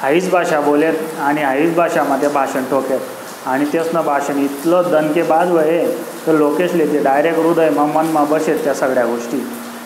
[0.03, 3.01] हाईच भाषा बोलेत आणि हाईच भाषामध्ये भाषण ठोकेत.
[3.47, 5.87] आणि तेसनं भाषण इतलं दणकेबाज वय
[6.27, 9.39] तर लोकेशले ते डायरेक्ट हृदयमा मनमा बसेत त्या सगळ्या गोष्टी.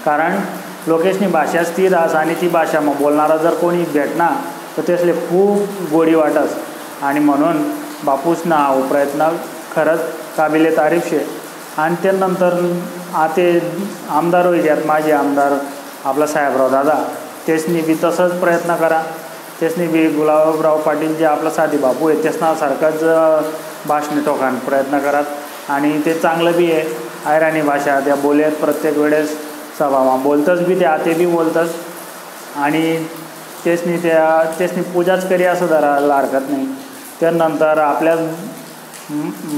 [0.05, 0.39] कारण
[0.89, 4.29] लोकेशनी भाषा स्थिर आस आणि ती भाषा मग बोलणारा जर कोणी भेटना
[4.77, 6.55] तर त्यासले खूप गोडी वाटस.
[7.03, 7.63] आणि म्हणून
[8.05, 9.29] बापूसना हा प्रयत्न
[9.75, 10.01] खरंच
[10.37, 11.27] काबिले तारीफ शे.
[11.79, 12.55] आणि त्यानंतर
[13.15, 13.47] आते
[14.11, 15.53] आमदार होईल्यात माझे आमदार
[16.05, 16.95] आपला साहेबराव दादा.
[17.47, 19.03] तेचनी बी तसंच प्रयत्न करा.
[19.61, 23.05] तेचनी बी गुलाबराव पाटील जे आपला साधी बापू आहे तेसना सारखंच
[23.89, 25.25] भाषणे टोकान प्रयत्न करात.
[25.69, 26.85] आणि ते चांगलं बी आहे.
[27.27, 29.37] आयराणी भाषा त्या बोलत प्रत्येक वेळेस.
[29.79, 31.75] सभामा बोलतच बी त्या ते बी बोलतच.
[32.57, 33.05] आणि
[33.65, 36.67] तेचनी त्या तेचनी पूजाच करी असं धरायला हरकत नाही.
[37.21, 38.17] त्यानंतर आपल्या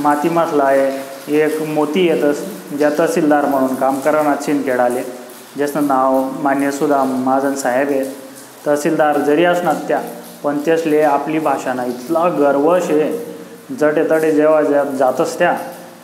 [0.03, 2.39] माती मसला आहे एक मोती येतस
[2.79, 5.03] ज्या तहसीलदार म्हणून काम करणार शिंदखेडाले
[5.57, 8.05] ज्याचं नाव मान्य सुधा महाजन साहेब आहे.
[8.67, 10.01] तहसीलदार जरी असणार त्या
[10.43, 13.11] पण त्यासले आपली भाषा ना इतला गर्व शे
[13.81, 15.57] जटे तटे जेव्हा ज्या जातच त्या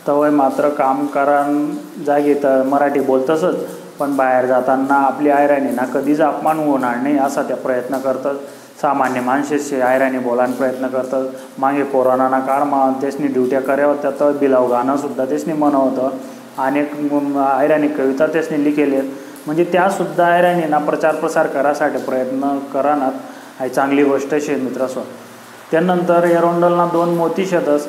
[0.07, 1.69] तवय मात्र काम करान
[2.05, 3.55] जागी तर मराठी बोलतसच.
[3.99, 8.35] पण बाहेर जाताना आपली आयराणी ना कधीच अपमान होणार नाही असा त्या प्रयत्न करतात.
[8.81, 11.23] सामान्य माणसेचे आयराणी बोलायला प्रयत्न करतात.
[11.59, 16.17] मागे कोरोनाना काळमा त्यासनी ड्युट्या कराव्या होत्या तर बिलाव गाणंसुद्धा त्यासनी मनवतं
[16.65, 16.93] अनेक
[17.37, 19.03] आयराणी कविता त्यासनी लिखेलेत.
[19.45, 25.05] म्हणजे त्यासुद्धा आयराणीना प्रचार प्रसार करासाठी प्रयत्न करानात ही चांगली गोष्ट शे मित्रासो
[25.71, 27.87] त्यानंतर एरोंडलना दोन मोती शेतस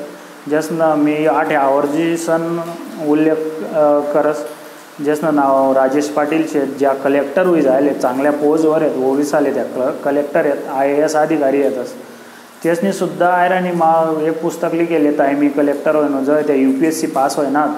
[0.49, 2.59] ज्यासनं मी आठ आवर्जी सण
[3.07, 3.37] उल्लेख
[4.14, 4.42] करस.
[5.04, 6.46] ज्याचं नाव राजेश पाटील
[6.78, 11.14] ज्या कलेक्टर होई जायले चांगल्या पोजवर आहेत ओविसाले त्या कल कलेक्टर आहेत आय ए एस
[11.16, 11.92] अधिकारी येतच
[12.62, 13.92] त्यासनी सुद्धा आयराणी मा
[14.26, 17.68] एक पुस्तक लिखेले ताई मी कलेक्टर होईन जर त्या U P S C pass होईनात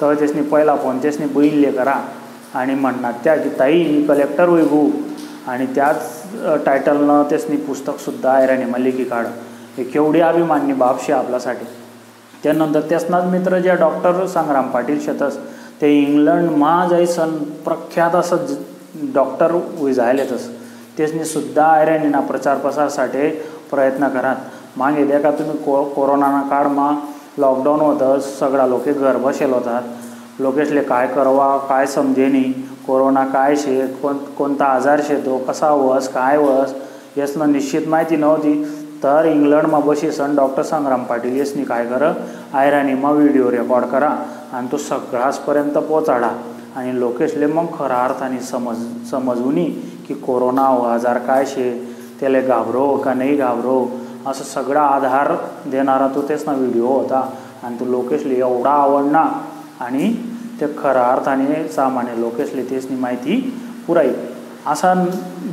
[0.00, 1.94] तर त्यासनी पहिला फोन त्यासनी बघितले करा.
[2.54, 4.86] आणि म्हणणार त्या की ताई मी कलेक्टर होई गो.
[5.48, 6.22] आणि त्याच
[6.66, 9.26] टायटलनं त्यासनी पुस्तकसुद्धा आयराणी मल्लिकी काढ.
[9.76, 11.66] हे केवढी अभिमान्य बापशी आपल्यासाठी.
[12.42, 15.38] त्यानंतर त्यासनाच मित्र जे डॉक्टर संग्राम पाटील शेतस
[15.84, 17.30] ते इंग्लंड मा जैसन
[17.64, 18.36] प्रख्यात असं
[19.14, 20.46] डॉक्टर विजायलेतच
[20.98, 23.28] तेचनी सुद्धा आयरनीना प्रचार प्रसारसाठी
[23.70, 24.36] प्रयत्न करात.
[24.76, 26.90] मागे देखा तुम्ही को कोरोनाना काळमा
[27.38, 32.42] लॉकडाऊन होतं सगळा लोके घर बसेल होतात लोकेसले काय करवा काय समजेनी
[32.86, 36.72] कोरोना काय शे कोण कोणता आजार शे तो कसा वस काय वस
[37.16, 38.54] यासनं निश्चित माहिती नव्हती.
[39.02, 42.02] तर इंग्लंडमा बसीसन डॉक्टर संग्राम पाटील यसनी काय कर
[42.54, 44.10] आयराणीमा व्हिडिओ रेकॉर्ड करा.
[44.54, 46.30] आणि तो सगळ्याचपर्यंत पोचाडा.
[46.76, 48.76] आणि लोकेशले मग खऱ्या अर्थाने समज
[49.10, 49.64] समजूनी
[50.08, 51.70] की कोरोना हो आजार काय शे?
[52.20, 53.84] त्याला घाबरो का नाही घाबरो
[54.26, 55.32] असं सगळा आधार
[55.66, 57.28] देणारा तो तेच ना व्हिडिओ होता.
[57.62, 59.24] आणि तो लोकेशले एवढा आवडना
[59.80, 60.12] आणि
[60.60, 63.40] ते खऱ्या अर्थाने सामान्य लोकेशले तेचनी माहिती
[63.86, 64.10] पुराई.
[64.66, 64.92] असा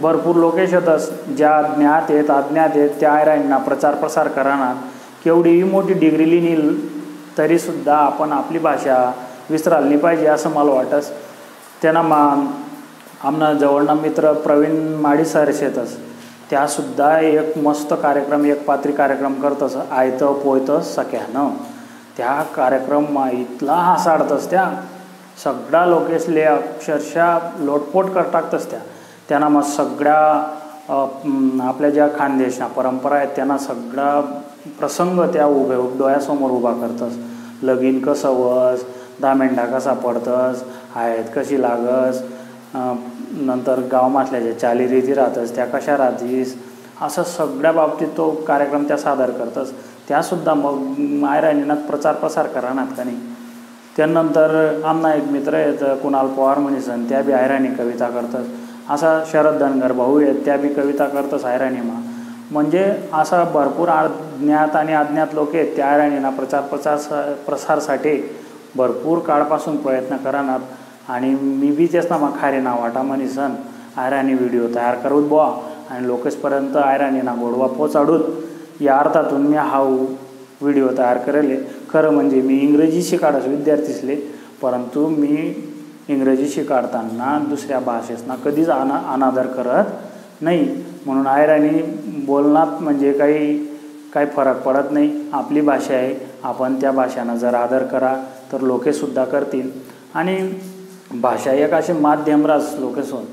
[0.02, 4.76] भरपूर लोकेश येतच ज्या ज्ञात आहेत अज्ञात आहेत त्या आयरांना प्रचार प्रसार करणार
[5.24, 6.70] केवढीही मोठी डिग्री लिहिली
[7.38, 9.12] तरीसुद्धा आपण आपली भाषा
[9.50, 11.10] विसरायला पाहिजे असं मला वाटस
[11.82, 12.18] त्यांना मा
[13.24, 15.96] आमना जवळना मित्र प्रवीण माडी सर येतच
[16.50, 21.50] त्यासुद्धा एक मस्त कार्यक्रम एक पात्री कार्यक्रम करतस आयतं पोयतं सख्यानं.
[22.18, 24.66] त्या कार्यक्रम इतला हासाडतस त्या
[25.44, 28.80] सगळ्या लोकेसले अक्षरशः लोटपोट कर टाकतस त्या
[29.30, 30.18] त्यांना मग सगळ्या
[31.68, 34.22] आपल्या ज्या खानदेशना परंपरा आहेत त्यांना सगळा
[34.80, 37.18] प्रसंग त्या उभे डोळ्यासमोर उभा करतस.
[37.64, 38.84] लगीन कसं वस
[39.24, 40.64] मेंढा कसा पडतस?
[40.96, 42.22] आहेत कशी लागस?
[42.76, 46.56] नंतर गावामधल्या ज्या चालीरीती राहतस त्या कशा राहतीस?
[47.02, 49.72] असं सगळ्या बाबतीत तो कार्यक्रम त्या सादर करतस.
[50.08, 50.80] त्यासुद्धा मग
[51.22, 53.18] मायराणीनात प्रचार प्रसार करणार का नाही?
[53.98, 58.48] त्यानंतर आमना एक मित्र येत कुणाल पवार म्हणीसन त्या बी आयराणी कविता करतस.
[58.90, 62.00] असा शरद धनगर भाऊ आहेत त्या बी कविता करतस आयराणीमा.
[62.52, 62.84] म्हणजे
[63.14, 63.90] असा भरपूर
[64.40, 68.16] ज्ञात आणि अज्ञात लोक आहेत त्या आयराणीना प्रचार प्रचार प्रसारसाठी
[68.76, 70.60] भरपूर काळपासून प्रयत्न करणार.
[71.10, 73.54] आणि मी बी तेच ना मग खारे ना वाटा म्हणीसन
[73.98, 75.52] आयराणी व्हिडिओ तयार करूत बुवा.
[75.90, 78.20] आणि लोकेसपर्यंत आयराणीना गोडवा पोचाडूत.
[78.82, 81.58] या अर्थातून मी हा व्हिडिओ तयार करेले.
[81.90, 84.16] खरं म्हणजे मी इंग्रजी शिकाडस विद्यार्थीसले
[84.62, 85.54] परंतु मी
[86.10, 89.86] इंग्रजी शिकाडताना दुसऱ्या भाषेसना कधीच अना अनादर करत
[90.42, 90.66] नाही.
[91.06, 91.82] म्हणून आयराणी
[92.26, 93.58] बोलण्यात म्हणजे काही
[94.14, 95.30] काही फरक पडत नाही.
[95.34, 96.16] आपली भाषा आहे.
[96.44, 98.16] आपण त्या भाषांना जर आदर करा
[98.52, 99.70] तर लोकेसुद्धा करतील.
[100.14, 100.38] आणि
[101.22, 103.26] भाषा एक असे माध्यम रास लोकेसून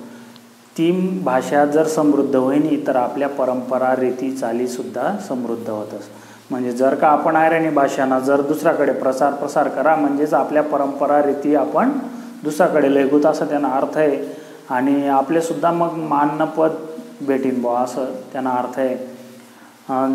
[0.79, 0.91] ती
[1.25, 6.05] भाषा जर समृद्ध होईनी तर आपल्या परंपरा रीती चालीसुद्धा समृद्ध होतच
[6.51, 11.55] म्हणजे जर का आपण आयराणी भाषांना जर दुसऱ्याकडे प्रसार प्रसार करा म्हणजेच आपल्या परंपरा रीती
[11.55, 11.91] आपण
[12.45, 14.17] दुसऱ्याकडे लेगूत असं त्यांना अर्थ आहे.
[14.71, 16.71] आणि आपलेसुद्धा मग मानपद
[17.27, 18.97] भेटीन बुवा असं त्यांना अर्थ आहे.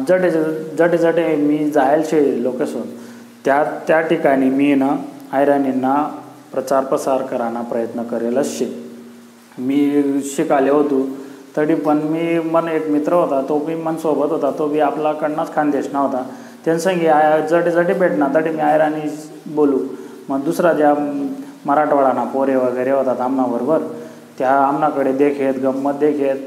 [0.08, 0.30] जटे
[0.78, 2.82] जटे जटे मी जायलचे लोकेसून
[3.46, 4.96] त्या त्या ठिकाणी मी ना
[5.32, 5.96] आयराणींना
[6.52, 8.66] प्रचार प्रसार करायला प्रयत्न करेलच शे
[9.58, 11.06] मी शिकाले होतो.
[11.58, 15.54] तरी पण मी मन एक मित्र होता तो बी मन सोबत होता तो बी आपल्याकडनंच
[15.56, 16.24] खानदेश नव्हता
[16.66, 19.10] त्यांनी सांगे आय जटे जटे भेटणार तरी मी आयराणी
[19.56, 19.80] बोलू.
[20.30, 20.94] मग दुसरा ज्या
[21.66, 23.82] मराठवाडाना पोरे वगैरे होतात आमनाबरोबर
[24.38, 26.38] त्या आमनाकडे देखेत गंमत देखेत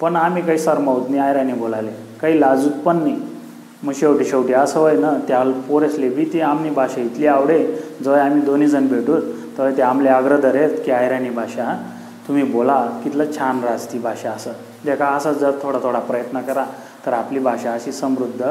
[0.00, 1.90] पण आम्ही काही सरमावत नाही आयराने बोलायले.
[2.20, 3.16] काही लाजूत पण नाही.
[3.82, 7.58] मग शेवटी शेवटी असं होय ना त्या पोरेसले बी ती आमनी भाषा इतली आवडे.
[8.04, 9.22] जेव्हा आम्ही दोन्ही जण भेटूत
[9.56, 11.74] तेव्हा ते आमले आग्रह आहेत की आयराणी भाषा
[12.28, 14.52] तुम्ही बोला कितलं छान राहस ती भाषा असं.
[14.84, 16.64] देखा का असं जर थोडा थोडा प्रयत्न करा
[17.06, 18.42] तर आपली भाषा अशी समृद्ध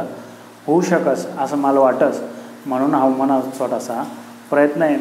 [0.67, 2.19] होऊ शकस असं मला वाटस.
[2.65, 4.03] म्हणून हा मना छोटासा
[4.49, 4.97] प्रयत्न आहे.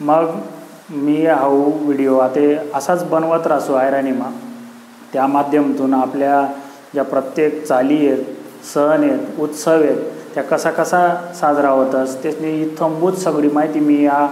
[0.00, 0.30] मग
[0.90, 2.40] मी हा व्हिडिओ आता
[2.74, 4.30] असाच बनवत राहसो आयराणीमा
[5.12, 6.46] त्या माध्यमातून आपल्या
[6.94, 9.96] ज्या प्रत्येक चाली आहेत सण आहेत उत्सव आहेत
[10.34, 11.06] त्या कसा कसा
[11.40, 14.26] साजरा होतस त्याची इथंबूत सगळी माहिती मी या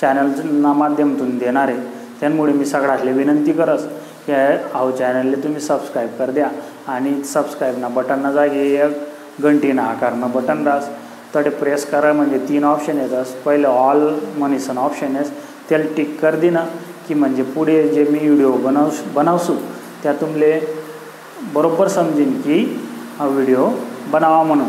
[0.00, 1.80] चॅनलना माध्यमातून देणार आहे.
[2.20, 3.84] त्यामुळे मी सगळ्यातले विनंती करस
[4.26, 6.48] की हा चॅनलले तुम्ही सबस्क्राईब कर द्या
[6.92, 10.88] आणि सबस्क्राईबना बटनना जागी एक घंटीना आकारनं बटन रास.
[11.34, 15.30] तडे प्रेस करा म्हणजे तीन ऑप्शन येतस पहिलं ऑल मनीसन ऑप्शन आहेस
[15.68, 16.64] त्याला टिक कर दिना
[17.08, 19.54] की म्हणजे पुढे जे मी व्हिडिओ बनव बनवसू
[20.02, 20.60] त्या तुमले
[21.54, 22.88] बरोबर समजेन की
[23.18, 23.68] हा व्हिडिओ
[24.12, 24.68] बनावा म्हणून.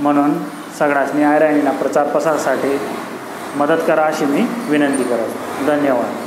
[0.00, 0.30] म्हणून
[0.78, 2.78] सगळ्यासनी आयराणीला प्रचार प्रसारासाठी
[3.56, 5.28] मदत करा अशी मी विनंती करत.
[5.66, 6.25] धन्यवाद.